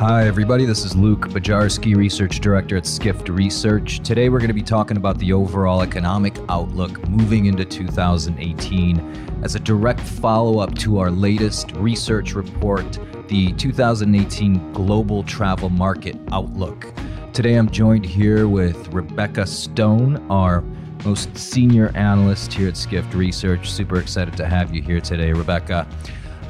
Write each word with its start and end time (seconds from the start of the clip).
Hi, 0.00 0.26
everybody. 0.26 0.64
This 0.64 0.86
is 0.86 0.96
Luke 0.96 1.28
Bujarski, 1.28 1.94
Research 1.94 2.40
Director 2.40 2.78
at 2.78 2.86
Skift 2.86 3.28
Research. 3.28 4.00
Today, 4.00 4.30
we're 4.30 4.38
going 4.38 4.48
to 4.48 4.54
be 4.54 4.62
talking 4.62 4.96
about 4.96 5.18
the 5.18 5.34
overall 5.34 5.82
economic 5.82 6.38
outlook 6.48 7.06
moving 7.10 7.44
into 7.44 7.66
2018 7.66 9.42
as 9.44 9.54
a 9.54 9.60
direct 9.60 10.00
follow 10.00 10.60
up 10.60 10.74
to 10.76 10.98
our 10.98 11.10
latest 11.10 11.72
research 11.72 12.32
report, 12.32 12.98
the 13.28 13.52
2018 13.52 14.72
Global 14.72 15.24
Travel 15.24 15.68
Market 15.68 16.16
Outlook. 16.32 16.90
Today, 17.34 17.56
I'm 17.56 17.68
joined 17.68 18.06
here 18.06 18.48
with 18.48 18.88
Rebecca 18.94 19.46
Stone, 19.46 20.26
our 20.30 20.64
most 21.04 21.36
senior 21.36 21.90
analyst 21.96 22.52
here 22.52 22.68
at 22.68 22.76
Skift 22.76 23.14
Research. 23.14 23.70
Super 23.70 23.98
excited 23.98 24.36
to 24.36 24.46
have 24.46 24.74
you 24.74 24.82
here 24.82 25.00
today, 25.00 25.32
Rebecca. 25.32 25.86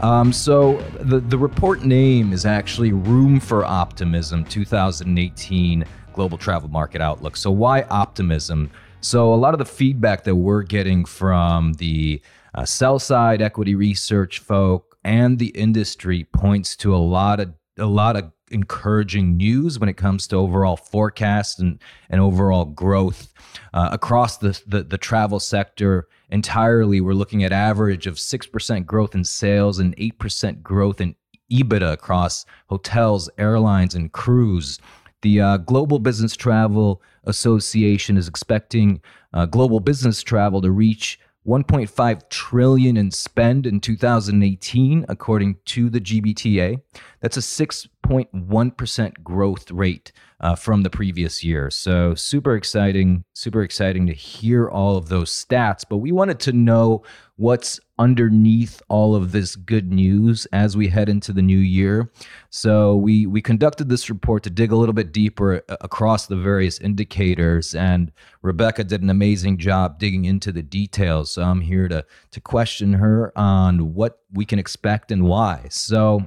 Um, 0.02 0.32
so 0.32 0.78
the 1.00 1.20
the 1.20 1.38
report 1.38 1.84
name 1.84 2.32
is 2.32 2.44
actually 2.44 2.92
Room 2.92 3.38
for 3.38 3.64
Optimism 3.64 4.44
2018 4.44 5.84
Global 6.12 6.36
Travel 6.36 6.68
Market 6.68 7.00
Outlook. 7.00 7.36
So 7.36 7.50
why 7.50 7.82
optimism? 7.82 8.70
So 9.00 9.32
a 9.32 9.36
lot 9.36 9.54
of 9.54 9.58
the 9.58 9.64
feedback 9.64 10.24
that 10.24 10.34
we're 10.34 10.62
getting 10.62 11.05
from 11.05 11.74
the 11.74 12.20
uh, 12.55 12.64
sell 12.64 12.98
side 12.98 13.41
equity 13.41 13.74
research 13.74 14.41
folk 14.41 14.96
and 15.05 15.38
the 15.38 15.48
industry 15.48 16.24
points 16.24 16.77
to 16.77 16.94
a 16.94 16.98
lot 16.98 17.41
of 17.41 17.55
a 17.78 17.86
lot 17.86 18.16
of 18.16 18.30
encouraging 18.52 19.37
news 19.37 19.79
when 19.79 19.88
it 19.88 19.97
comes 19.97 20.27
to 20.29 20.37
overall 20.37 20.77
forecast 20.77 21.59
and, 21.59 21.79
and 22.11 22.20
overall 22.20 22.65
growth 22.65 23.33
uh, 23.75 23.88
across 23.92 24.38
the, 24.38 24.61
the, 24.66 24.83
the 24.83 24.98
travel 24.98 25.41
sector 25.41 26.09
entirely. 26.30 27.01
We're 27.01 27.15
looking 27.15 27.45
at 27.45 27.52
average 27.52 28.06
of 28.06 28.16
6% 28.16 28.87
growth 28.87 29.15
in 29.15 29.25
sales 29.25 29.78
and 29.78 29.97
8% 29.97 30.62
growth 30.62 31.01
in 31.01 31.15
EBITDA 31.50 31.92
across 31.92 32.47
hotels, 32.69 33.28
airlines, 33.39 33.94
and 33.94 34.12
cruise. 34.12 34.78
The 35.22 35.41
uh, 35.41 35.56
Global 35.59 35.98
Business 35.98 36.37
Travel 36.37 37.03
Association 37.25 38.16
is 38.16 38.27
expecting 38.27 39.00
uh, 39.33 39.47
global 39.47 39.81
business 39.81 40.22
travel 40.22 40.61
to 40.62 40.70
reach 40.70 41.20
1.5 41.46 42.28
trillion 42.28 42.96
in 42.96 43.10
spend 43.10 43.66
in 43.66 43.80
2018 43.80 45.04
according 45.08 45.56
to 45.64 45.90
the 45.90 46.00
GBTA. 46.00 46.80
That's 47.20 47.36
a 47.36 47.40
6.1% 47.40 49.22
growth 49.24 49.70
rate 49.70 50.12
uh, 50.40 50.54
from 50.54 50.82
the 50.82 50.90
previous 50.90 51.42
year. 51.42 51.70
So 51.70 52.14
super 52.14 52.54
exciting, 52.54 53.24
super 53.34 53.62
exciting 53.62 54.06
to 54.06 54.12
hear 54.12 54.68
all 54.68 54.96
of 54.96 55.08
those 55.08 55.32
stats. 55.32 55.84
But 55.88 55.98
we 55.98 56.12
wanted 56.12 56.38
to 56.40 56.52
know 56.52 57.02
what's 57.36 57.80
underneath 58.03 58.83
all 58.89 59.14
of 59.14 59.31
this 59.31 59.55
good 59.55 59.92
news 59.92 60.45
as 60.47 60.77
we 60.77 60.89
head 60.89 61.08
into 61.08 61.33
the 61.33 61.41
new 61.41 61.58
year. 61.58 62.11
So 62.50 62.97
we 62.97 63.27
we 63.27 63.41
conducted 63.41 63.89
this 63.89 64.11
report 64.11 64.42
to 64.42 64.50
dig 64.50 64.72
a 64.72 64.77
little 64.77 64.92
bit 64.92 65.12
deeper 65.12 65.62
across 65.69 66.27
the 66.27 66.34
various 66.34 66.81
indicators, 66.81 67.77
and 67.77 68.11
Rebecca 68.42 68.83
did 68.83 69.03
an 69.03 69.11
amazing 69.11 69.59
job 69.59 70.00
digging 70.00 70.25
into 70.25 70.50
the 70.50 70.62
details. 70.62 71.31
So 71.31 71.44
I'm 71.44 71.61
here 71.61 71.86
to 71.86 72.05
to 72.33 72.41
question 72.41 72.94
her 72.94 73.33
on 73.39 73.94
what 73.94 74.19
we 74.33 74.44
can 74.44 74.59
expect 74.59 75.12
and 75.12 75.22
why. 75.22 75.66
So 75.70 76.27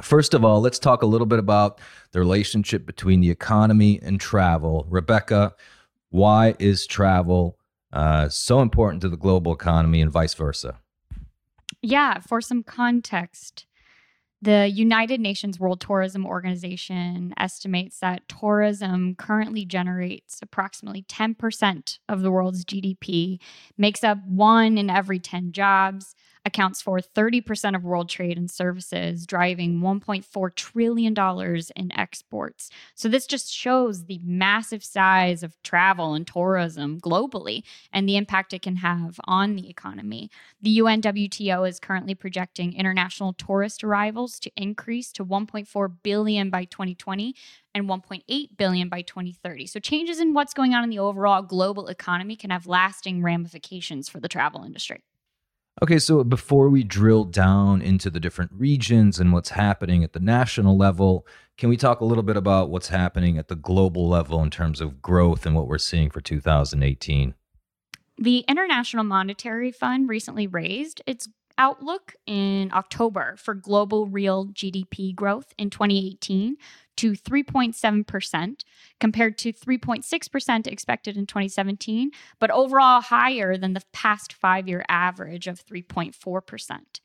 First 0.00 0.32
of 0.32 0.42
all, 0.42 0.62
let's 0.62 0.78
talk 0.78 1.02
a 1.02 1.06
little 1.06 1.26
bit 1.26 1.38
about 1.38 1.78
the 2.12 2.18
relationship 2.18 2.86
between 2.86 3.20
the 3.20 3.30
economy 3.30 4.00
and 4.02 4.18
travel. 4.18 4.86
Rebecca, 4.88 5.54
why 6.08 6.54
is 6.58 6.86
travel 6.86 7.58
uh, 7.92 8.30
so 8.30 8.62
important 8.62 9.02
to 9.02 9.10
the 9.10 9.18
global 9.18 9.52
economy 9.52 10.00
and 10.00 10.10
vice 10.10 10.32
versa? 10.32 10.78
Yeah, 11.82 12.20
for 12.20 12.40
some 12.40 12.62
context, 12.62 13.66
the 14.40 14.68
United 14.68 15.20
Nations 15.20 15.60
World 15.60 15.80
Tourism 15.80 16.24
Organization 16.26 17.34
estimates 17.36 17.98
that 18.00 18.28
tourism 18.28 19.14
currently 19.16 19.64
generates 19.64 20.38
approximately 20.42 21.02
10% 21.04 21.98
of 22.08 22.22
the 22.22 22.30
world's 22.30 22.64
GDP, 22.64 23.38
makes 23.76 24.02
up 24.02 24.18
one 24.26 24.78
in 24.78 24.90
every 24.90 25.18
10 25.18 25.52
jobs, 25.52 26.14
accounts 26.44 26.82
for 26.82 26.98
30% 26.98 27.76
of 27.76 27.84
world 27.84 28.08
trade 28.08 28.36
and 28.36 28.50
services, 28.50 29.26
driving 29.26 29.80
$1.4 29.80 30.54
trillion 30.54 31.14
in 31.76 31.98
exports. 31.98 32.70
So, 32.94 33.08
this 33.08 33.26
just 33.26 33.52
shows 33.52 34.04
the 34.04 34.20
massive 34.24 34.82
size 34.82 35.42
of 35.42 35.60
travel 35.62 36.14
and 36.14 36.26
tourism 36.26 37.00
globally 37.00 37.62
and 37.92 38.08
the 38.08 38.16
impact 38.16 38.52
it 38.52 38.62
can 38.62 38.76
have 38.76 39.20
on 39.24 39.56
the 39.56 39.68
economy. 39.70 40.30
The 40.60 40.78
UNWTO 40.78 41.68
is 41.68 41.78
currently 41.78 42.14
projecting 42.14 42.74
international 42.74 43.32
tourist 43.32 43.84
arrivals 43.84 44.38
to 44.40 44.50
increase 44.56 45.12
to 45.12 45.24
1.4 45.24 45.92
billion 46.02 46.50
by 46.50 46.64
2020 46.64 47.34
and 47.74 47.88
1.8 47.88 48.56
billion 48.56 48.88
by 48.88 49.02
2030. 49.02 49.66
So 49.66 49.80
changes 49.80 50.20
in 50.20 50.34
what's 50.34 50.54
going 50.54 50.74
on 50.74 50.84
in 50.84 50.90
the 50.90 50.98
overall 50.98 51.42
global 51.42 51.88
economy 51.88 52.36
can 52.36 52.50
have 52.50 52.66
lasting 52.66 53.22
ramifications 53.22 54.08
for 54.08 54.20
the 54.20 54.28
travel 54.28 54.64
industry. 54.64 55.02
Okay, 55.80 55.98
so 55.98 56.22
before 56.22 56.68
we 56.68 56.84
drill 56.84 57.24
down 57.24 57.80
into 57.80 58.10
the 58.10 58.20
different 58.20 58.50
regions 58.54 59.18
and 59.18 59.32
what's 59.32 59.50
happening 59.50 60.04
at 60.04 60.12
the 60.12 60.20
national 60.20 60.76
level, 60.76 61.26
can 61.56 61.70
we 61.70 61.76
talk 61.76 62.00
a 62.00 62.04
little 62.04 62.22
bit 62.22 62.36
about 62.36 62.68
what's 62.68 62.88
happening 62.88 63.38
at 63.38 63.48
the 63.48 63.56
global 63.56 64.06
level 64.08 64.42
in 64.42 64.50
terms 64.50 64.80
of 64.80 65.00
growth 65.00 65.46
and 65.46 65.54
what 65.54 65.66
we're 65.66 65.78
seeing 65.78 66.10
for 66.10 66.20
2018? 66.20 67.34
The 68.18 68.40
International 68.40 69.02
Monetary 69.02 69.72
Fund 69.72 70.08
recently 70.08 70.46
raised 70.46 71.00
its 71.06 71.28
outlook 71.58 72.14
in 72.26 72.70
October 72.72 73.36
for 73.36 73.54
global 73.54 74.06
real 74.06 74.46
GDP 74.46 75.14
growth 75.14 75.52
in 75.58 75.70
2018 75.70 76.56
to 76.96 77.12
3.7%, 77.12 78.64
compared 79.00 79.38
to 79.38 79.52
3.6% 79.52 80.66
expected 80.66 81.16
in 81.16 81.26
2017, 81.26 82.10
but 82.38 82.50
overall 82.50 83.00
higher 83.00 83.56
than 83.56 83.72
the 83.72 83.82
past 83.92 84.32
five 84.32 84.68
year 84.68 84.84
average 84.88 85.46
of 85.46 85.64
3.4%. 85.64 87.00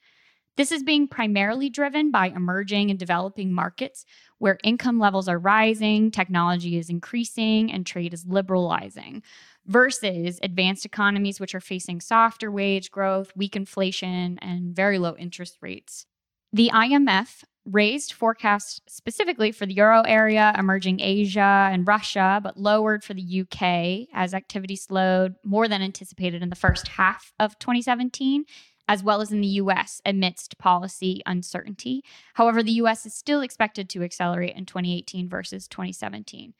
This 0.57 0.71
is 0.71 0.81
being 0.81 1.07
primarily 1.07 1.69
driven 1.69 2.09
by 2.09 2.29
emerging 2.29 2.89
and 2.89 2.97
developing 2.97 3.53
markets 3.53 4.05
where 4.39 4.57
income 4.63 4.99
levels 4.99 5.27
are 5.27 5.37
rising, 5.37 6.09
technology 6.09 6.79
is 6.79 6.89
increasing, 6.89 7.71
and 7.71 7.85
trade 7.85 8.11
is 8.11 8.25
liberalizing, 8.25 9.21
versus 9.67 10.39
advanced 10.41 10.83
economies 10.83 11.39
which 11.39 11.53
are 11.53 11.59
facing 11.59 12.01
softer 12.01 12.51
wage 12.51 12.89
growth, 12.89 13.31
weak 13.35 13.55
inflation, 13.55 14.39
and 14.41 14.75
very 14.75 14.97
low 14.97 15.15
interest 15.15 15.59
rates. 15.61 16.07
The 16.51 16.71
IMF 16.73 17.43
raised 17.63 18.13
forecasts 18.13 18.81
specifically 18.87 19.51
for 19.51 19.67
the 19.67 19.73
euro 19.75 20.01
area, 20.03 20.55
emerging 20.57 21.01
Asia, 21.01 21.69
and 21.71 21.87
Russia, 21.87 22.39
but 22.41 22.57
lowered 22.57 23.03
for 23.03 23.13
the 23.13 23.41
UK 23.41 24.07
as 24.11 24.33
activity 24.33 24.75
slowed 24.75 25.35
more 25.43 25.67
than 25.67 25.83
anticipated 25.83 26.41
in 26.41 26.49
the 26.49 26.55
first 26.55 26.87
half 26.87 27.31
of 27.39 27.59
2017 27.59 28.45
as 28.87 29.03
well 29.03 29.21
as 29.21 29.31
in 29.31 29.41
the 29.41 29.47
US 29.47 30.01
amidst 30.05 30.57
policy 30.57 31.21
uncertainty. 31.25 32.03
However, 32.35 32.63
the 32.63 32.73
US 32.73 33.05
is 33.05 33.13
still 33.13 33.41
expected 33.41 33.89
to 33.89 34.03
accelerate 34.03 34.55
in 34.55 34.65
2018 34.65 35.29
versus 35.29 35.67
2017. 35.67 36.53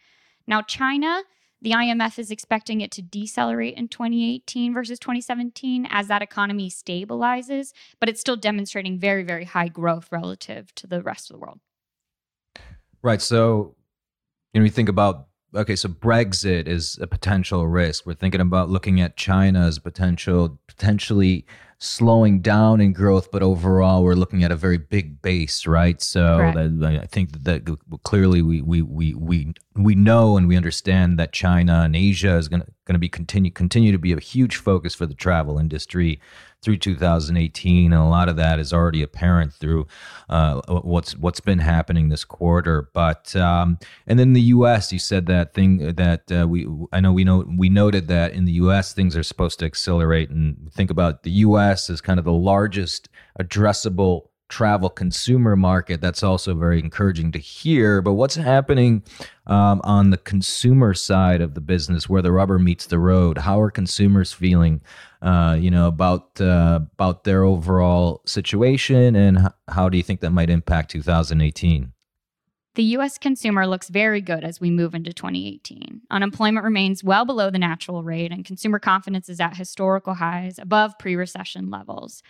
Now, 0.47 0.61
China 0.61 1.23
the 1.61 1.71
IMF 1.71 2.19
is 2.19 2.29
expecting 2.29 2.81
it 2.81 2.91
to 2.91 3.01
decelerate 3.01 3.75
in 3.75 3.87
2018 3.87 4.73
versus 4.73 4.99
2017 4.99 5.87
as 5.89 6.07
that 6.07 6.21
economy 6.21 6.69
stabilizes, 6.69 7.73
but 7.99 8.09
it's 8.09 8.21
still 8.21 8.35
demonstrating 8.35 8.99
very, 8.99 9.23
very 9.23 9.45
high 9.45 9.67
growth 9.67 10.07
relative 10.11 10.73
to 10.75 10.85
the 10.85 11.01
rest 11.01 11.29
of 11.29 11.35
the 11.35 11.39
world. 11.39 11.59
Right. 13.01 13.21
So, 13.21 13.75
you 14.53 14.59
know, 14.59 14.66
you 14.66 14.71
think 14.71 14.89
about 14.89 15.27
okay, 15.55 15.75
so 15.75 15.89
Brexit 15.89 16.67
is 16.67 16.99
a 17.01 17.07
potential 17.07 17.66
risk. 17.66 18.05
We're 18.05 18.13
thinking 18.13 18.41
about 18.41 18.69
looking 18.69 19.01
at 19.01 19.17
China's 19.17 19.79
potential 19.79 20.59
potentially 20.67 21.45
slowing 21.79 22.41
down 22.41 22.81
in 22.81 22.91
growth, 22.91 23.31
but 23.31 23.43
overall 23.43 24.03
we're 24.03 24.16
looking 24.16 24.43
at 24.43 24.52
a 24.52 24.55
very 24.55 24.78
big 24.78 25.22
base, 25.22 25.67
right? 25.67 26.02
So 26.02 26.37
that, 26.55 26.99
I 27.03 27.05
think 27.05 27.31
that, 27.34 27.66
that 27.66 27.78
clearly 28.03 28.41
we, 28.41 28.61
we 28.61 28.81
we 28.81 29.13
we 29.13 29.53
we 29.75 29.96
know 29.96 30.37
and 30.37 30.47
we 30.47 30.57
understand 30.57 31.19
that 31.19 31.34
China 31.34 31.81
and 31.81 31.96
Asia 31.96 32.35
is 32.35 32.47
going 32.47 32.61
to 32.61 32.67
going 32.85 32.96
to 32.96 32.99
be 32.99 33.09
continue 33.09 33.52
continue 33.52 33.91
to 33.91 33.99
be 33.99 34.13
a 34.13 34.19
huge 34.19 34.55
focus 34.55 34.96
for 34.96 35.05
the 35.05 35.13
travel 35.13 35.59
industry 35.59 36.19
through 36.61 36.78
2018, 36.78 37.93
and 37.93 38.02
a 38.02 38.05
lot 38.05 38.28
of 38.28 38.35
that 38.35 38.59
is 38.59 38.73
already 38.73 39.03
apparent 39.03 39.53
through 39.53 39.85
uh, 40.29 40.59
what's 40.67 41.16
what's 41.16 41.40
been 41.40 41.59
happening 41.59 42.09
this 42.09 42.25
quarter. 42.25 42.90
But 42.93 43.35
um, 43.35 43.78
and 44.07 44.17
then 44.17 44.34
the 44.34 44.41
U.S. 44.41 44.91
You 44.91 44.99
said 44.99 45.28
that 45.28 45.53
thing 45.53 45.93
that 45.96 46.31
uh, 46.31 46.47
we 46.47 46.67
I 46.91 46.99
know 46.99 47.13
we 47.13 47.23
know 47.23 47.46
we 47.57 47.69
noted 47.69 48.07
that 48.07 48.34
in 48.34 48.46
the 48.46 48.53
U.S. 48.53 48.93
things 48.93 49.16
are 49.16 49.23
supposed 49.23 49.59
to 49.59 49.66
accelerate, 49.66 50.29
and 50.29 50.72
think 50.73 50.90
about 50.90 51.23
the 51.23 51.31
U.S. 51.31 51.66
as 51.90 52.02
kind 52.02 52.19
of 52.19 52.25
the 52.25 52.34
largest 52.34 53.09
addressable 53.40 54.29
travel 54.49 54.90
consumer 54.90 55.55
market. 55.55 56.02
That's 56.02 56.23
also 56.23 56.55
very 56.55 56.79
encouraging 56.79 57.31
to 57.34 57.40
hear. 57.40 58.02
But 58.02 58.14
what's 58.14 58.35
happening 58.35 59.03
um, 59.46 59.81
on 59.84 60.09
the 60.09 60.17
consumer 60.17 60.93
side 60.93 61.41
of 61.41 61.53
the 61.53 61.61
business, 61.61 62.08
where 62.08 62.22
the 62.22 62.31
rubber 62.31 62.59
meets 62.59 62.85
the 62.85 62.99
road? 62.99 63.40
How 63.40 63.59
are 63.59 63.72
consumers 63.72 64.34
feeling? 64.34 64.81
Uh, 65.22 65.58
you 65.59 65.72
know 65.72 65.87
about 65.87 66.40
uh, 66.40 66.79
about 66.93 67.23
their 67.23 67.43
overall 67.43 68.22
situation, 68.25 69.16
and 69.16 69.49
how 69.67 69.90
do 69.90 69.97
you 69.97 70.03
think 70.03 70.22
that 70.22 70.31
might 70.31 70.49
impact 70.49 70.91
2018? 70.91 71.91
The 72.78 72.84
US 72.84 73.18
consumer 73.18 73.66
looks 73.66 73.90
very 73.90 74.22
good 74.22 74.44
as 74.44 74.62
we 74.62 74.70
move 74.70 74.94
into 74.94 75.12
2018. 75.12 76.03
Unemployment 76.12 76.64
remains 76.64 77.03
well 77.03 77.26
below 77.26 77.50
the 77.50 77.58
natural 77.58 78.03
rate, 78.03 78.32
and 78.32 78.46
consumer 78.46 78.78
confidence 78.78 79.29
is 79.29 79.40
at 79.40 79.58
historical 79.58 80.14
highs 80.14 80.59
above 80.59 80.94
pre 81.00 81.16
recession 81.16 81.72
levels. 81.72 82.22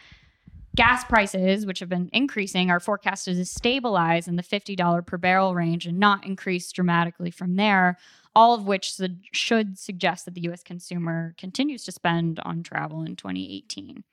Gas 0.73 1.03
prices, 1.03 1.65
which 1.65 1.79
have 1.79 1.89
been 1.89 2.09
increasing, 2.13 2.71
are 2.71 2.79
forecasted 2.79 3.35
to 3.35 3.43
stabilize 3.43 4.25
in 4.29 4.37
the 4.37 4.41
$50 4.41 5.05
per 5.05 5.17
barrel 5.17 5.53
range 5.53 5.85
and 5.85 5.99
not 5.99 6.25
increase 6.25 6.71
dramatically 6.71 7.29
from 7.29 7.57
there, 7.57 7.97
all 8.33 8.53
of 8.53 8.65
which 8.65 8.97
should 9.33 9.77
suggest 9.77 10.23
that 10.23 10.33
the 10.33 10.47
US 10.49 10.63
consumer 10.63 11.35
continues 11.37 11.83
to 11.83 11.91
spend 11.91 12.39
on 12.39 12.63
travel 12.63 13.01
in 13.01 13.17
2018. 13.17 14.05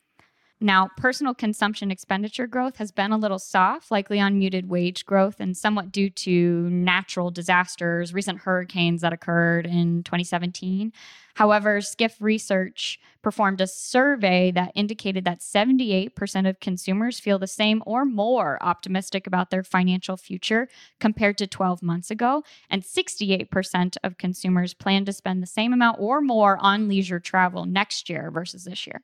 Now, 0.60 0.88
personal 0.96 1.34
consumption 1.34 1.90
expenditure 1.90 2.46
growth 2.46 2.76
has 2.76 2.92
been 2.92 3.10
a 3.10 3.18
little 3.18 3.40
soft, 3.40 3.90
likely 3.90 4.20
on 4.20 4.38
muted 4.38 4.68
wage 4.68 5.04
growth 5.04 5.40
and 5.40 5.56
somewhat 5.56 5.90
due 5.90 6.08
to 6.10 6.70
natural 6.70 7.30
disasters, 7.30 8.14
recent 8.14 8.38
hurricanes 8.38 9.02
that 9.02 9.12
occurred 9.12 9.66
in 9.66 10.04
2017. 10.04 10.92
However, 11.34 11.80
Skift 11.80 12.20
Research 12.20 13.00
performed 13.20 13.60
a 13.60 13.66
survey 13.66 14.52
that 14.52 14.70
indicated 14.76 15.24
that 15.24 15.40
78% 15.40 16.48
of 16.48 16.60
consumers 16.60 17.18
feel 17.18 17.40
the 17.40 17.48
same 17.48 17.82
or 17.84 18.04
more 18.04 18.62
optimistic 18.62 19.26
about 19.26 19.50
their 19.50 19.64
financial 19.64 20.16
future 20.16 20.68
compared 21.00 21.36
to 21.38 21.48
12 21.48 21.82
months 21.82 22.12
ago, 22.12 22.44
and 22.70 22.84
68% 22.84 23.96
of 24.04 24.18
consumers 24.18 24.72
plan 24.72 25.04
to 25.04 25.12
spend 25.12 25.42
the 25.42 25.48
same 25.48 25.72
amount 25.72 25.98
or 25.98 26.20
more 26.20 26.56
on 26.60 26.88
leisure 26.88 27.18
travel 27.18 27.66
next 27.66 28.08
year 28.08 28.30
versus 28.30 28.64
this 28.64 28.86
year. 28.86 29.02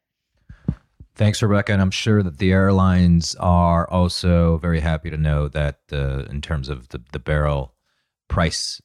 Thanks, 1.14 1.42
Rebecca. 1.42 1.72
And 1.72 1.82
I'm 1.82 1.90
sure 1.90 2.22
that 2.22 2.38
the 2.38 2.52
airlines 2.52 3.34
are 3.36 3.88
also 3.90 4.58
very 4.58 4.80
happy 4.80 5.10
to 5.10 5.16
know 5.16 5.48
that 5.48 5.80
uh, 5.92 6.24
in 6.30 6.40
terms 6.40 6.68
of 6.68 6.88
the, 6.88 7.02
the 7.12 7.18
barrel 7.18 7.74
price 8.28 8.80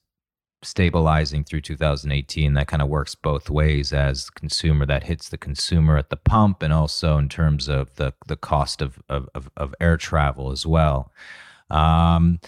stabilizing 0.62 1.44
through 1.44 1.60
2018, 1.60 2.54
that 2.54 2.66
kind 2.66 2.82
of 2.82 2.88
works 2.88 3.14
both 3.14 3.48
ways 3.48 3.92
as 3.92 4.28
consumer 4.30 4.84
that 4.86 5.04
hits 5.04 5.28
the 5.28 5.38
consumer 5.38 5.96
at 5.96 6.10
the 6.10 6.16
pump 6.16 6.62
and 6.62 6.72
also 6.72 7.16
in 7.18 7.28
terms 7.28 7.68
of 7.68 7.94
the, 7.94 8.12
the 8.26 8.36
cost 8.36 8.82
of, 8.82 9.00
of, 9.08 9.28
of 9.56 9.74
air 9.80 9.96
travel 9.96 10.50
as 10.50 10.66
well. 10.66 11.12
Um, 11.70 12.40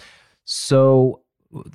so 0.43 1.21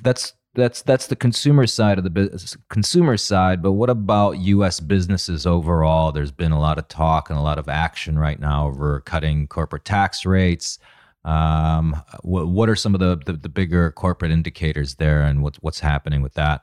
that's 0.02 0.34
that's 0.54 0.82
that's 0.82 1.08
the 1.08 1.16
consumer 1.16 1.66
side 1.66 1.98
of 1.98 2.04
the 2.04 2.10
business 2.10 2.56
consumer 2.68 3.16
side 3.16 3.62
but 3.62 3.72
what 3.72 3.90
about 3.90 4.36
us 4.36 4.80
businesses 4.80 5.46
overall? 5.46 6.12
There's 6.12 6.30
been 6.30 6.52
a 6.52 6.60
lot 6.60 6.78
of 6.78 6.88
talk 6.88 7.30
and 7.30 7.38
a 7.38 7.42
lot 7.42 7.58
of 7.58 7.68
action 7.68 8.18
right 8.18 8.38
now 8.38 8.68
over 8.68 9.00
cutting 9.00 9.46
corporate 9.46 9.84
tax 9.84 10.24
rates. 10.24 10.78
Um, 11.24 12.00
what, 12.22 12.48
what 12.48 12.68
are 12.68 12.76
some 12.76 12.94
of 12.94 13.00
the, 13.00 13.16
the, 13.24 13.32
the 13.32 13.48
bigger 13.48 13.90
corporate 13.90 14.30
indicators 14.30 14.96
there 14.96 15.22
and 15.22 15.42
what's 15.42 15.58
what's 15.58 15.80
happening 15.80 16.22
with 16.22 16.34
that? 16.34 16.62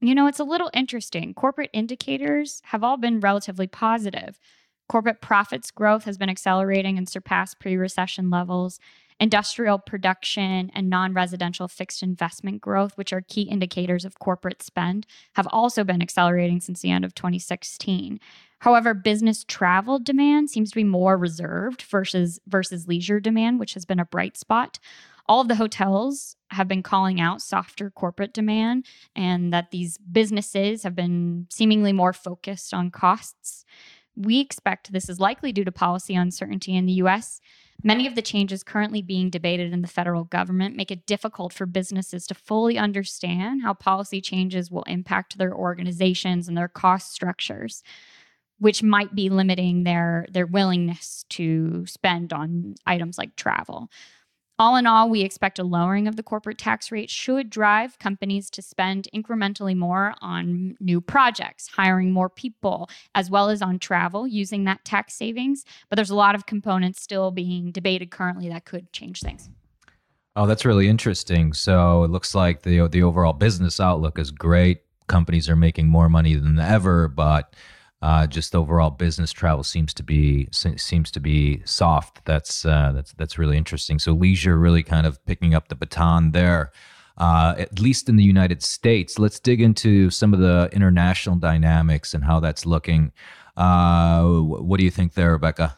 You 0.00 0.14
know 0.14 0.26
it's 0.26 0.40
a 0.40 0.44
little 0.44 0.70
interesting. 0.74 1.34
Corporate 1.34 1.70
indicators 1.72 2.60
have 2.64 2.82
all 2.82 2.96
been 2.96 3.20
relatively 3.20 3.66
positive. 3.66 4.38
Corporate 4.88 5.20
profits 5.20 5.70
growth 5.70 6.04
has 6.04 6.18
been 6.18 6.28
accelerating 6.28 6.98
and 6.98 7.08
surpassed 7.08 7.60
pre-recession 7.60 8.28
levels 8.28 8.80
industrial 9.22 9.78
production, 9.78 10.68
and 10.74 10.90
non 10.90 11.14
residential 11.14 11.68
fixed 11.68 12.02
investment 12.02 12.60
growth, 12.60 12.98
which 12.98 13.12
are 13.12 13.20
key 13.20 13.42
indicators 13.42 14.04
of 14.04 14.18
corporate 14.18 14.60
spend, 14.62 15.06
have 15.34 15.46
also 15.52 15.84
been 15.84 16.02
accelerating 16.02 16.60
since 16.60 16.80
the 16.80 16.90
end 16.90 17.04
of 17.04 17.14
2016. 17.14 18.18
However, 18.58 18.94
business 18.94 19.44
travel 19.44 20.00
demand 20.00 20.50
seems 20.50 20.70
to 20.70 20.76
be 20.76 20.82
more 20.82 21.16
reserved 21.16 21.82
versus 21.82 22.40
versus 22.48 22.88
leisure 22.88 23.20
demand, 23.20 23.60
which 23.60 23.74
has 23.74 23.84
been 23.84 24.00
a 24.00 24.04
bright 24.04 24.36
spot. 24.36 24.80
All 25.28 25.40
of 25.40 25.48
the 25.48 25.54
hotels 25.54 26.34
have 26.50 26.66
been 26.66 26.82
calling 26.82 27.20
out 27.20 27.40
softer 27.40 27.90
corporate 27.90 28.34
demand 28.34 28.86
and 29.14 29.52
that 29.52 29.70
these 29.70 29.98
businesses 29.98 30.82
have 30.82 30.96
been 30.96 31.46
seemingly 31.48 31.92
more 31.92 32.12
focused 32.12 32.74
on 32.74 32.90
costs. 32.90 33.64
We 34.16 34.40
expect 34.40 34.92
this 34.92 35.08
is 35.08 35.20
likely 35.20 35.52
due 35.52 35.64
to 35.64 35.72
policy 35.72 36.16
uncertainty 36.16 36.76
in 36.76 36.86
the 36.86 36.94
US 36.94 37.40
Many 37.84 38.06
of 38.06 38.14
the 38.14 38.22
changes 38.22 38.62
currently 38.62 39.02
being 39.02 39.28
debated 39.28 39.72
in 39.72 39.82
the 39.82 39.88
federal 39.88 40.24
government 40.24 40.76
make 40.76 40.90
it 40.90 41.06
difficult 41.06 41.52
for 41.52 41.66
businesses 41.66 42.26
to 42.28 42.34
fully 42.34 42.78
understand 42.78 43.62
how 43.62 43.74
policy 43.74 44.20
changes 44.20 44.70
will 44.70 44.84
impact 44.84 45.36
their 45.36 45.54
organizations 45.54 46.46
and 46.46 46.56
their 46.56 46.68
cost 46.68 47.12
structures, 47.12 47.82
which 48.58 48.82
might 48.82 49.14
be 49.14 49.28
limiting 49.28 49.82
their, 49.82 50.26
their 50.30 50.46
willingness 50.46 51.24
to 51.30 51.84
spend 51.86 52.32
on 52.32 52.74
items 52.86 53.18
like 53.18 53.34
travel. 53.34 53.88
All 54.62 54.76
in 54.76 54.86
all, 54.86 55.10
we 55.10 55.22
expect 55.22 55.58
a 55.58 55.64
lowering 55.64 56.06
of 56.06 56.14
the 56.14 56.22
corporate 56.22 56.56
tax 56.56 56.92
rate 56.92 57.10
should 57.10 57.50
drive 57.50 57.98
companies 57.98 58.48
to 58.50 58.62
spend 58.62 59.08
incrementally 59.12 59.76
more 59.76 60.14
on 60.22 60.76
new 60.78 61.00
projects, 61.00 61.66
hiring 61.66 62.12
more 62.12 62.30
people, 62.30 62.88
as 63.16 63.28
well 63.28 63.50
as 63.50 63.60
on 63.60 63.80
travel 63.80 64.24
using 64.24 64.62
that 64.62 64.84
tax 64.84 65.14
savings. 65.14 65.64
But 65.88 65.96
there's 65.96 66.10
a 66.10 66.14
lot 66.14 66.36
of 66.36 66.46
components 66.46 67.02
still 67.02 67.32
being 67.32 67.72
debated 67.72 68.12
currently 68.12 68.48
that 68.50 68.64
could 68.64 68.92
change 68.92 69.18
things. 69.18 69.50
Oh, 70.36 70.46
that's 70.46 70.64
really 70.64 70.86
interesting. 70.86 71.54
So 71.54 72.04
it 72.04 72.12
looks 72.12 72.32
like 72.32 72.62
the 72.62 72.86
the 72.86 73.02
overall 73.02 73.32
business 73.32 73.80
outlook 73.80 74.16
is 74.16 74.30
great. 74.30 74.82
Companies 75.08 75.48
are 75.48 75.56
making 75.56 75.88
more 75.88 76.08
money 76.08 76.36
than 76.36 76.60
ever, 76.60 77.08
but 77.08 77.56
uh, 78.02 78.26
just 78.26 78.54
overall 78.54 78.90
business 78.90 79.32
travel 79.32 79.62
seems 79.62 79.94
to 79.94 80.02
be 80.02 80.48
seems 80.50 81.10
to 81.12 81.20
be 81.20 81.62
soft. 81.64 82.24
That's 82.24 82.66
uh, 82.66 82.92
that's 82.92 83.12
that's 83.12 83.38
really 83.38 83.56
interesting. 83.56 83.98
So 84.00 84.12
leisure 84.12 84.58
really 84.58 84.82
kind 84.82 85.06
of 85.06 85.24
picking 85.24 85.54
up 85.54 85.68
the 85.68 85.76
baton 85.76 86.32
there, 86.32 86.72
uh, 87.18 87.54
at 87.56 87.78
least 87.78 88.08
in 88.08 88.16
the 88.16 88.24
United 88.24 88.62
States. 88.62 89.20
Let's 89.20 89.38
dig 89.38 89.60
into 89.60 90.10
some 90.10 90.34
of 90.34 90.40
the 90.40 90.68
international 90.72 91.36
dynamics 91.36 92.12
and 92.12 92.24
how 92.24 92.40
that's 92.40 92.66
looking. 92.66 93.12
Uh, 93.56 94.24
what 94.24 94.78
do 94.78 94.84
you 94.84 94.90
think 94.90 95.14
there, 95.14 95.32
Rebecca? 95.32 95.76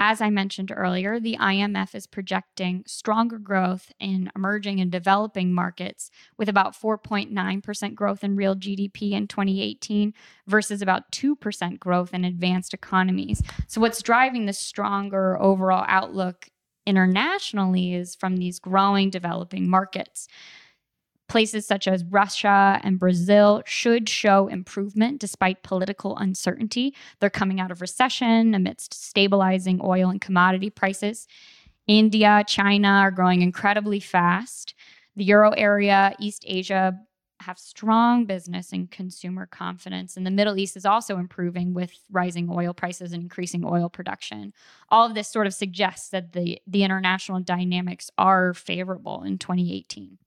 As 0.00 0.20
I 0.20 0.30
mentioned 0.30 0.72
earlier, 0.74 1.18
the 1.18 1.36
IMF 1.40 1.92
is 1.92 2.06
projecting 2.06 2.84
stronger 2.86 3.38
growth 3.38 3.92
in 3.98 4.30
emerging 4.36 4.80
and 4.80 4.92
developing 4.92 5.52
markets 5.52 6.10
with 6.36 6.48
about 6.48 6.80
4.9% 6.80 7.94
growth 7.96 8.22
in 8.22 8.36
real 8.36 8.54
GDP 8.54 9.12
in 9.12 9.26
2018 9.26 10.14
versus 10.46 10.82
about 10.82 11.10
2% 11.10 11.80
growth 11.80 12.14
in 12.14 12.24
advanced 12.24 12.72
economies. 12.72 13.42
So, 13.66 13.80
what's 13.80 14.00
driving 14.00 14.46
the 14.46 14.52
stronger 14.52 15.40
overall 15.40 15.84
outlook 15.88 16.48
internationally 16.86 17.92
is 17.92 18.14
from 18.14 18.36
these 18.36 18.60
growing 18.60 19.10
developing 19.10 19.68
markets. 19.68 20.28
Places 21.28 21.66
such 21.66 21.86
as 21.86 22.04
Russia 22.04 22.80
and 22.82 22.98
Brazil 22.98 23.62
should 23.66 24.08
show 24.08 24.48
improvement 24.48 25.20
despite 25.20 25.62
political 25.62 26.16
uncertainty. 26.16 26.94
They're 27.20 27.28
coming 27.28 27.60
out 27.60 27.70
of 27.70 27.80
recession 27.80 28.54
amidst 28.54 28.94
stabilizing 28.94 29.80
oil 29.82 30.08
and 30.08 30.20
commodity 30.20 30.70
prices. 30.70 31.26
India, 31.86 32.44
China 32.46 32.88
are 32.88 33.10
growing 33.10 33.42
incredibly 33.42 34.00
fast. 34.00 34.74
The 35.16 35.24
Euro 35.24 35.50
area, 35.50 36.14
East 36.18 36.44
Asia 36.46 36.98
have 37.40 37.58
strong 37.58 38.24
business 38.24 38.72
and 38.72 38.90
consumer 38.90 39.46
confidence. 39.46 40.16
And 40.16 40.26
the 40.26 40.30
Middle 40.30 40.58
East 40.58 40.76
is 40.76 40.84
also 40.84 41.18
improving 41.18 41.72
with 41.72 41.92
rising 42.10 42.48
oil 42.50 42.74
prices 42.74 43.12
and 43.12 43.22
increasing 43.22 43.64
oil 43.64 43.88
production. 43.88 44.52
All 44.90 45.06
of 45.06 45.14
this 45.14 45.28
sort 45.28 45.46
of 45.46 45.54
suggests 45.54 46.08
that 46.10 46.32
the, 46.32 46.60
the 46.66 46.84
international 46.84 47.40
dynamics 47.40 48.10
are 48.18 48.54
favorable 48.54 49.22
in 49.22 49.38
2018. 49.38 50.18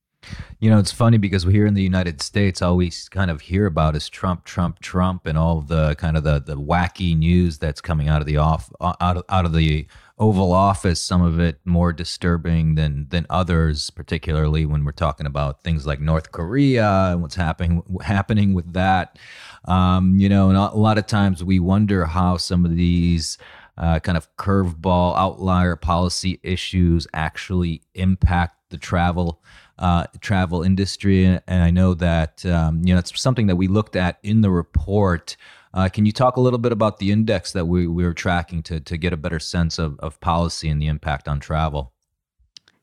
You 0.59 0.69
know, 0.69 0.77
it's 0.77 0.91
funny 0.91 1.17
because 1.17 1.43
here 1.43 1.65
in 1.65 1.73
the 1.73 1.81
United 1.81 2.21
States, 2.21 2.61
all 2.61 2.77
we 2.77 2.91
kind 3.09 3.31
of 3.31 3.41
hear 3.41 3.65
about 3.65 3.95
is 3.95 4.07
Trump, 4.07 4.45
Trump, 4.45 4.79
Trump, 4.79 5.25
and 5.25 5.37
all 5.37 5.61
the 5.61 5.95
kind 5.95 6.15
of 6.15 6.23
the, 6.23 6.39
the 6.39 6.55
wacky 6.55 7.17
news 7.17 7.57
that's 7.57 7.81
coming 7.81 8.07
out 8.07 8.21
of 8.21 8.27
the 8.27 8.37
off 8.37 8.71
out 8.79 9.17
of, 9.17 9.23
out 9.29 9.45
of 9.45 9.53
the 9.53 9.87
Oval 10.19 10.51
Office. 10.51 11.01
Some 11.01 11.23
of 11.23 11.39
it 11.39 11.59
more 11.65 11.91
disturbing 11.91 12.75
than 12.75 13.07
than 13.09 13.25
others, 13.29 13.89
particularly 13.89 14.65
when 14.65 14.85
we're 14.85 14.91
talking 14.91 15.25
about 15.25 15.63
things 15.63 15.87
like 15.87 15.99
North 15.99 16.31
Korea 16.31 17.09
and 17.11 17.21
what's 17.23 17.35
happening 17.35 17.81
happening 18.03 18.53
with 18.53 18.73
that. 18.73 19.17
Um, 19.65 20.19
you 20.19 20.29
know, 20.29 20.49
and 20.49 20.57
a 20.57 20.75
lot 20.75 20.99
of 20.99 21.07
times 21.07 21.43
we 21.43 21.59
wonder 21.59 22.05
how 22.05 22.37
some 22.37 22.65
of 22.65 22.75
these 22.75 23.39
uh, 23.77 23.99
kind 23.99 24.17
of 24.17 24.33
curveball 24.37 25.17
outlier 25.17 25.75
policy 25.75 26.39
issues 26.43 27.07
actually 27.13 27.81
impact 27.95 28.57
the 28.69 28.77
travel 28.77 29.41
uh, 29.81 30.05
travel 30.21 30.61
industry, 30.61 31.25
and 31.25 31.63
I 31.63 31.71
know 31.71 31.95
that 31.95 32.45
um, 32.45 32.81
you 32.85 32.93
know 32.93 32.99
it's 32.99 33.19
something 33.19 33.47
that 33.47 33.55
we 33.55 33.67
looked 33.67 33.95
at 33.95 34.19
in 34.23 34.41
the 34.41 34.51
report. 34.51 35.35
Uh, 35.73 35.89
can 35.89 36.05
you 36.05 36.11
talk 36.11 36.37
a 36.37 36.41
little 36.41 36.59
bit 36.59 36.71
about 36.71 36.99
the 36.99 37.11
index 37.11 37.53
that 37.53 37.65
we, 37.65 37.87
we 37.87 38.03
were 38.03 38.13
tracking 38.13 38.61
to 38.63 38.79
to 38.79 38.95
get 38.95 39.11
a 39.11 39.17
better 39.17 39.39
sense 39.39 39.79
of, 39.79 39.99
of 39.99 40.19
policy 40.21 40.69
and 40.69 40.81
the 40.81 40.87
impact 40.87 41.27
on 41.27 41.39
travel? 41.39 41.93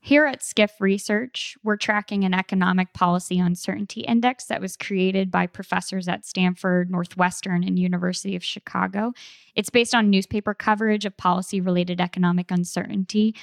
Here 0.01 0.27
at 0.27 0.43
Skift 0.43 0.81
Research, 0.81 1.57
we're 1.63 1.77
tracking 1.77 2.25
an 2.25 2.33
economic 2.33 2.95
policy 2.95 3.39
uncertainty 3.39 4.01
index 4.01 4.47
that 4.47 4.61
was 4.61 4.77
created 4.77 5.31
by 5.31 5.47
professors 5.47 6.09
at 6.09 6.25
Stanford, 6.25 6.91
Northwestern, 6.91 7.63
and 7.63 7.79
University 7.79 8.35
of 8.35 8.43
Chicago. 8.43 9.13
It's 9.55 9.71
based 9.71 9.95
on 9.95 10.09
newspaper 10.09 10.55
coverage 10.55 11.05
of 11.05 11.17
policy 11.17 11.61
related 11.61 12.01
economic 12.01 12.51
uncertainty 12.51 13.35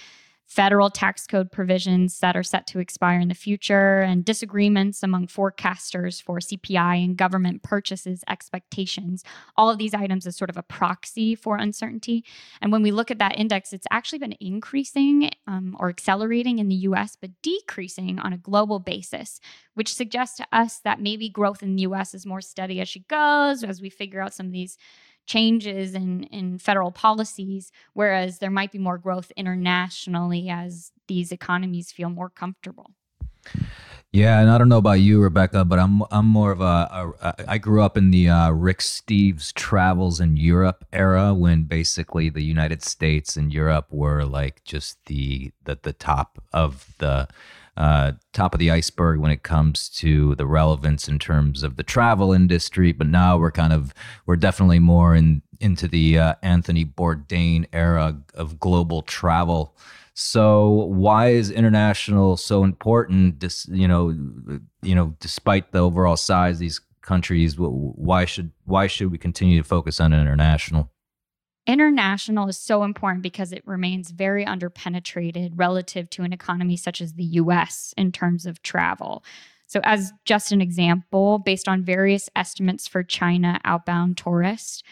federal 0.48 0.90
tax 0.90 1.26
code 1.26 1.52
provisions 1.52 2.20
that 2.20 2.36
are 2.36 2.44
set 2.44 2.68
to 2.68 2.80
expire 2.80 3.20
in 3.20 3.28
the 3.28 3.34
future, 3.34 4.02
and 4.02 4.24
disagreements 4.24 5.02
among 5.02 5.28
forecasters 5.28 6.22
for 6.22 6.40
CPI 6.40 7.04
and 7.04 7.18
government 7.18 7.64
purchases 7.64 8.24
expectations. 8.30 9.24
All 9.58 9.70
of 9.70 9.78
these 9.78 9.94
items 9.94 10.26
is 10.26 10.38
sort 10.38 10.50
of 10.50 10.58
a 10.58 10.64
proxy 10.64 11.36
for 11.36 11.58
uncertainty. 11.58 12.24
And 12.62 12.72
when 12.72 12.84
we 12.84 12.92
look 12.92 13.10
at 13.10 13.20
that 13.20 13.38
index, 13.38 13.74
it's 13.74 13.88
actually 13.92 14.20
been 14.20 14.36
increasing 14.40 15.32
um, 15.48 15.76
or 15.80 15.90
accelerating 15.90 16.60
in 16.60 16.70
the 16.70 16.76
US, 16.76 17.18
but 17.20 17.32
decreasing 17.42 18.20
on 18.20 18.34
a 18.34 18.38
global 18.38 18.80
basis, 18.80 19.40
which 19.74 19.94
suggests 19.94 20.38
to 20.38 20.48
us 20.52 20.80
that 20.80 21.02
maybe 21.02 21.28
growth 21.28 21.64
in 21.64 21.76
the 21.76 21.84
US 21.84 22.14
is 22.14 22.26
more 22.26 22.42
steady 22.42 22.80
as 22.80 22.88
she 22.88 23.00
goes 23.02 23.64
as 23.64 23.82
we 23.82 23.90
figure 23.90 24.22
out 24.22 24.34
some 24.34 24.46
of 24.48 24.52
these 24.52 24.78
changes 25.26 25.94
in, 25.94 26.24
in 26.26 26.58
federal 26.58 26.92
policies, 26.92 27.72
whereas 27.94 28.40
there 28.40 28.52
might 28.52 28.72
be 28.72 28.78
more 28.78 28.98
growth 28.98 29.32
internationally 29.36 30.50
as 30.50 30.92
these 31.08 31.32
economies 31.32 31.92
feel 31.92 32.10
more 32.10 32.30
comfortable. 32.30 32.92
Yeah, 34.12 34.40
and 34.40 34.50
I 34.50 34.58
don't 34.58 34.70
know 34.70 34.78
about 34.78 35.02
you, 35.02 35.22
Rebecca, 35.22 35.66
but 35.66 35.78
I'm 35.78 36.02
I'm 36.10 36.26
more 36.26 36.52
of 36.52 36.62
a, 36.62 37.36
I 37.50 37.58
grew 37.58 37.82
up 37.82 37.98
in 37.98 38.12
the 38.12 38.30
uh, 38.30 38.52
Rick 38.52 38.80
Steves 38.80 39.54
travels 39.54 40.22
in 40.22 40.38
Europe 40.38 40.86
era 40.94 41.34
when 41.34 41.64
basically 41.64 42.30
the 42.30 42.42
United 42.42 42.82
States 42.82 43.36
and 43.36 43.52
Europe 43.52 43.88
were 43.92 44.24
like 44.24 44.64
just 44.64 45.04
the 45.08 45.52
the, 45.66 45.78
the 45.82 45.92
top 45.92 46.42
of 46.54 46.94
the 47.00 47.28
uh, 47.78 48.14
top 48.34 48.54
of 48.54 48.60
the 48.60 48.72
iceberg 48.72 49.20
when 49.20 49.32
it 49.32 49.44
comes 49.44 49.90
to 49.90 50.36
the 50.36 50.46
relevance 50.46 51.08
in 51.08 51.20
terms 51.20 51.64
of 51.64 51.76
the 51.76 51.84
travel 51.84 52.32
industry. 52.32 52.92
But 52.92 53.08
now 53.08 53.38
we're 53.38 53.52
kind 53.52 53.74
of 53.74 53.94
we're 54.26 54.36
definitely 54.38 54.80
more 54.80 55.16
in 55.16 55.42
into 55.60 55.88
the 55.88 56.20
uh, 56.20 56.36
Anthony 56.42 56.86
Bourdain 56.86 57.66
era 57.74 58.18
of 58.34 58.60
global 58.60 59.02
travel. 59.02 59.76
So 60.14 60.70
why 60.70 61.30
is 61.30 61.52
international 61.52 62.38
so 62.38 62.64
important? 62.64 63.40
Dis, 63.40 63.68
you 63.70 63.88
know, 63.88 64.10
you 64.82 64.96
know, 64.96 65.16
despite 65.20 65.72
the 65.72 65.80
overall 65.80 66.16
size 66.16 66.56
of 66.56 66.60
these 66.60 66.80
countries, 67.02 67.56
why 67.58 68.26
should 68.26 68.52
why 68.64 68.88
should 68.88 69.12
we 69.12 69.18
continue 69.18 69.62
to 69.62 69.68
focus 69.68 70.00
on 70.00 70.14
international? 70.14 70.90
International 71.68 72.48
is 72.48 72.58
so 72.58 72.84
important 72.84 73.24
because 73.24 73.52
it 73.52 73.66
remains 73.66 74.12
very 74.12 74.46
underpenetrated 74.46 75.52
relative 75.56 76.10
to 76.12 76.24
an 76.24 76.32
economy 76.32 76.78
such 76.78 77.02
as 77.02 77.14
the 77.14 77.24
US 77.24 77.94
in 77.98 78.12
terms 78.12 78.46
of 78.46 78.62
travel. 78.62 79.24
So, 79.68 79.80
as 79.84 80.14
just 80.26 80.52
an 80.52 80.62
example, 80.62 81.40
based 81.40 81.68
on 81.68 81.84
various 81.84 82.30
estimates 82.36 82.88
for 82.88 83.02
China 83.02 83.60
outbound 83.66 84.18
tourists, 84.18 84.84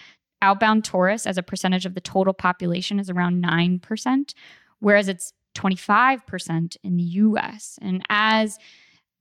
outbound 0.41 0.83
tourists 0.83 1.27
as 1.27 1.37
a 1.37 1.43
percentage 1.43 1.85
of 1.85 1.93
the 1.93 2.01
total 2.01 2.33
population 2.33 2.99
is 2.99 3.09
around 3.09 3.43
9%, 3.43 4.33
whereas 4.79 5.07
it's 5.07 5.33
25% 5.55 6.77
in 6.83 6.97
the 6.97 7.03
US. 7.03 7.77
And 7.81 8.03
as 8.09 8.57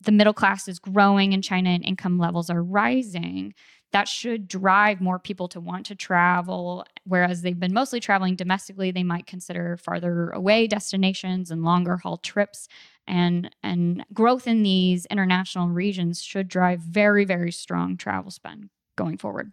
the 0.00 0.12
middle 0.12 0.32
class 0.32 0.68
is 0.68 0.78
growing 0.78 1.32
in 1.32 1.42
China 1.42 1.70
and 1.70 1.84
income 1.84 2.18
levels 2.18 2.48
are 2.50 2.62
rising, 2.62 3.54
that 3.92 4.08
should 4.08 4.48
drive 4.48 5.00
more 5.00 5.18
people 5.18 5.48
to 5.48 5.60
want 5.60 5.86
to 5.86 5.94
travel. 5.94 6.84
Whereas 7.04 7.42
they've 7.42 7.58
been 7.58 7.74
mostly 7.74 8.00
traveling 8.00 8.36
domestically, 8.36 8.90
they 8.90 9.02
might 9.02 9.26
consider 9.26 9.76
farther 9.76 10.30
away 10.30 10.66
destinations 10.66 11.50
and 11.50 11.62
longer 11.62 11.98
haul 11.98 12.16
trips. 12.16 12.68
And, 13.06 13.54
and 13.62 14.04
growth 14.12 14.46
in 14.46 14.62
these 14.62 15.06
international 15.06 15.68
regions 15.68 16.22
should 16.22 16.48
drive 16.48 16.80
very, 16.80 17.24
very 17.24 17.52
strong 17.52 17.96
travel 17.96 18.30
spend 18.30 18.70
going 18.96 19.18
forward. 19.18 19.52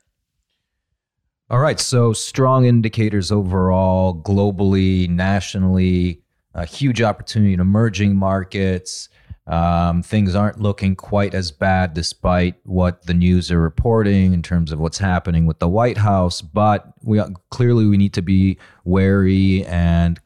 All 1.49 1.59
right. 1.59 1.79
So, 1.79 2.13
strong 2.13 2.65
indicators 2.65 3.31
overall, 3.31 4.13
globally, 4.13 5.09
nationally, 5.09 6.21
a 6.53 6.65
huge 6.65 7.01
opportunity 7.01 7.53
in 7.53 7.59
emerging 7.59 8.15
markets. 8.15 9.09
Um, 9.49 10.03
things 10.03 10.35
aren't 10.35 10.61
looking 10.61 10.95
quite 10.95 11.33
as 11.33 11.51
bad 11.51 11.95
despite 11.95 12.55
what 12.65 13.07
the 13.07 13.15
news 13.15 13.51
are 13.51 13.59
reporting 13.59 14.31
in 14.31 14.43
terms 14.43 14.71
of 14.71 14.79
what's 14.79 14.99
happening 14.99 15.47
with 15.47 15.57
the 15.57 15.67
White 15.67 15.97
House. 15.97 16.39
But 16.39 16.93
we 17.01 17.19
clearly 17.49 17.87
we 17.87 17.97
need 17.97 18.13
to 18.13 18.21
be 18.21 18.59
wary 18.85 19.65
and 19.65 20.19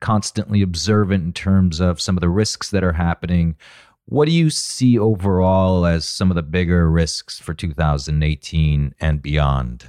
constantly 0.00 0.62
observant 0.62 1.22
in 1.22 1.32
terms 1.34 1.80
of 1.80 2.00
some 2.00 2.16
of 2.16 2.22
the 2.22 2.30
risks 2.30 2.70
that 2.70 2.82
are 2.82 2.94
happening. 2.94 3.56
What 4.06 4.24
do 4.24 4.32
you 4.32 4.48
see 4.48 4.98
overall 4.98 5.84
as 5.84 6.08
some 6.08 6.30
of 6.30 6.34
the 6.34 6.42
bigger 6.42 6.90
risks 6.90 7.38
for 7.38 7.52
2018 7.52 8.94
and 8.98 9.20
beyond? 9.20 9.88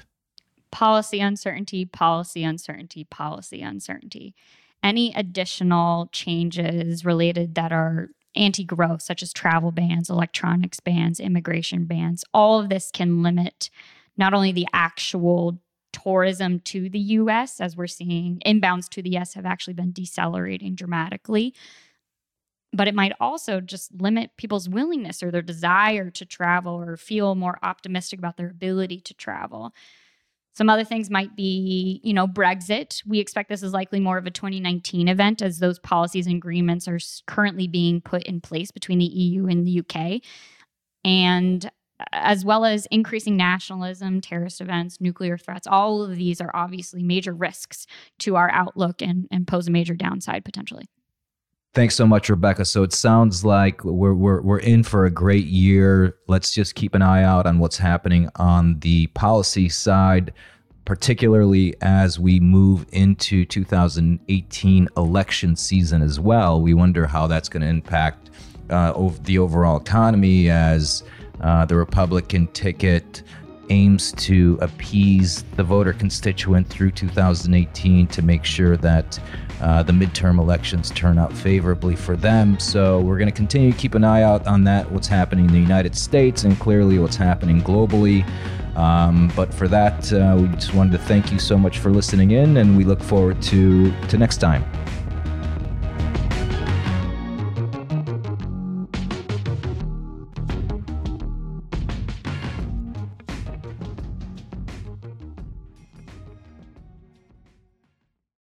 Policy 0.72 1.22
uncertainty, 1.22 1.86
policy 1.86 2.44
uncertainty, 2.44 3.06
policy 3.06 3.62
uncertainty. 3.62 4.36
Any 4.84 5.14
additional 5.14 6.10
changes 6.12 7.06
related 7.06 7.56
that 7.56 7.72
are 7.72 8.10
anti 8.36 8.64
growth, 8.64 9.02
such 9.02 9.22
as 9.22 9.34
travel 9.34 9.72
bans, 9.72 10.10
electronics 10.10 10.80
bans, 10.80 11.20
immigration 11.20 11.86
bans. 11.86 12.24
All 12.34 12.60
of 12.60 12.70
this 12.70 12.92
can 12.92 13.24
limit 13.24 13.70
not 14.18 14.34
only 14.34 14.52
the 14.52 14.68
actual 14.74 15.60
tourism 15.92 16.60
to 16.60 16.90
the 16.90 17.00
US, 17.00 17.60
as 17.60 17.76
we're 17.76 17.88
seeing 17.88 18.42
inbounds 18.46 18.88
to 18.90 19.02
the 19.02 19.18
US 19.18 19.34
have 19.34 19.46
actually 19.46 19.74
been 19.74 19.92
decelerating 19.92 20.76
dramatically, 20.76 21.54
but 22.74 22.88
it 22.88 22.96
might 22.96 23.14
also 23.20 23.60
just 23.60 23.94
limit 24.02 24.32
people's 24.38 24.70
willingness 24.70 25.22
or 25.22 25.32
their 25.32 25.42
desire 25.42 26.10
to 26.12 26.26
travel 26.26 26.82
or 26.82 26.96
feel 26.96 27.36
more 27.36 27.60
optimistic 27.62 28.18
about 28.20 28.38
their 28.38 28.50
ability 28.50 29.02
to 29.02 29.14
travel. 29.14 29.74
Some 30.54 30.70
other 30.70 30.84
things 30.84 31.10
might 31.10 31.36
be, 31.36 32.02
you 32.04 32.14
know, 32.14 32.28
Brexit. 32.28 33.02
We 33.08 33.20
expect 33.20 33.50
this 33.50 33.64
is 33.64 33.74
likely 33.74 34.00
more 34.00 34.18
of 34.18 34.26
a 34.26 34.32
2019 34.32 35.08
event 35.08 35.42
as 35.42 35.60
those 35.60 35.80
policies 35.80 36.28
and 36.28 36.36
agreements 36.36 36.88
are 36.88 37.00
currently 37.26 37.68
being 37.68 38.02
put 38.02 38.24
in 38.24 38.42
place 38.42 38.70
between 38.70 39.00
the 39.00 39.06
EU 39.06 39.48
and 39.48 39.66
the 39.66 39.80
UK. 39.80 40.22
And 41.06 41.66
uh, 41.66 42.04
as 42.12 42.44
well 42.44 42.66
as 42.66 42.86
increasing 42.88 43.38
nationalism, 43.38 44.20
terrorist 44.20 44.60
events, 44.60 45.00
nuclear 45.00 45.38
threats, 45.38 45.68
all 45.68 46.04
of 46.04 46.18
these 46.18 46.42
are 46.42 46.52
obviously 46.54 47.02
major 47.02 47.34
risks 47.34 47.88
to 48.20 48.36
our 48.36 48.52
outlook 48.52 49.02
and, 49.02 49.28
and 49.32 49.48
pose 49.48 49.68
a 49.70 49.72
major 49.72 49.94
downside 49.94 50.44
potentially. 50.44 50.90
Thanks 51.74 51.96
so 51.96 52.06
much, 52.06 52.30
Rebecca. 52.30 52.66
So 52.66 52.84
it 52.84 52.92
sounds 52.92 53.46
like 53.46 53.86
we're, 53.86 54.14
we're, 54.14 54.42
we're 54.42 54.60
in 54.60 54.84
for 54.84 55.06
a 55.06 55.10
great 55.10 55.46
year. 55.46 56.18
Let's 56.28 56.54
just 56.54 56.76
keep 56.76 56.96
an 56.96 57.02
eye 57.02 57.24
out 57.24 57.46
on 57.46 57.60
what's 57.60 57.78
happening 57.78 58.30
on 58.36 58.78
the 58.80 59.08
policy 59.08 59.70
side, 59.70 60.34
particularly 60.84 61.74
as 61.80 62.20
we 62.20 62.42
move 62.42 62.86
into 62.92 63.46
2018 63.46 64.90
election 64.98 65.56
season 65.56 66.02
as 66.02 66.20
well. 66.20 66.62
We 66.62 66.74
wonder 66.74 67.08
how 67.08 67.28
that's 67.28 67.48
going 67.48 67.62
to 67.62 67.70
impact 67.70 68.32
uh, 68.70 69.10
the 69.22 69.40
overall 69.40 69.80
economy 69.80 70.50
as 70.50 71.04
uh, 71.40 71.64
the 71.64 71.78
Republican 71.78 72.48
ticket 72.48 73.24
aims 73.70 74.12
to 74.18 74.58
appease 74.60 75.44
the 75.56 75.64
voter 75.64 75.94
constituent 75.94 76.68
through 76.68 76.92
2018 76.92 78.08
to 78.08 78.22
make 78.22 78.44
sure 78.44 78.76
that 78.76 79.18
uh, 79.62 79.84
the 79.84 79.94
midterm 79.94 80.40
elections 80.40 80.92
turn 80.92 81.18
out 81.18 81.32
favorably 81.32 81.96
for 81.96 82.16
them. 82.16 82.60
So 82.60 83.00
we're 83.02 83.18
going 83.18 83.30
to 83.30 83.36
continue 83.36 83.72
to 83.72 83.78
keep 83.78 83.96
an 83.96 84.04
eye 84.04 84.24
out 84.24 84.46
on 84.48 84.64
that, 84.66 84.92
what's 84.92 85.08
happening 85.08 85.46
in 85.46 85.54
the 85.54 85.60
United 85.60 85.96
States, 85.96 86.44
and 86.44 86.60
clearly 86.60 87.00
what's 87.00 87.16
happening 87.16 87.62
globally. 87.62 88.28
Um, 88.76 89.32
but 89.36 89.54
for 89.54 89.68
that, 89.68 90.12
uh, 90.14 90.38
we 90.40 90.48
just 90.56 90.74
wanted 90.74 90.94
to 90.94 90.98
thank 91.00 91.32
you 91.32 91.40
so 91.40 91.58
much 91.58 91.80
for 91.80 91.92
listening 91.92 92.32
in, 92.32 92.58
and 92.58 92.78
we 92.78 92.84
look 92.84 93.02
forward 93.02 93.42
to 93.44 93.92
to 94.08 94.18
next 94.18 94.38
time. 94.38 94.64